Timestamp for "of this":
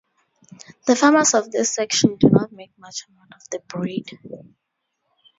1.35-1.75